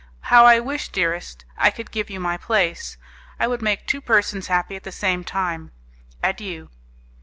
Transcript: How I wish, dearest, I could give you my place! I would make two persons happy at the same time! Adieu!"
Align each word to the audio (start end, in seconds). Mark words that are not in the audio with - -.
How 0.33 0.47
I 0.47 0.59
wish, 0.59 0.89
dearest, 0.89 1.45
I 1.59 1.69
could 1.69 1.91
give 1.91 2.09
you 2.09 2.19
my 2.19 2.35
place! 2.35 2.97
I 3.39 3.45
would 3.45 3.61
make 3.61 3.85
two 3.85 4.01
persons 4.01 4.47
happy 4.47 4.75
at 4.75 4.81
the 4.81 4.91
same 4.91 5.23
time! 5.23 5.71
Adieu!" 6.23 6.71